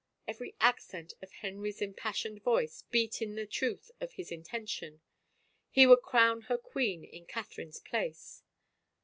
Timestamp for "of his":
4.01-4.31